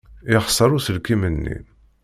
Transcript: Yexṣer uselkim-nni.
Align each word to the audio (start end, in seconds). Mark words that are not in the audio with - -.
Yexṣer 0.31 0.69
uselkim-nni. 0.77 1.57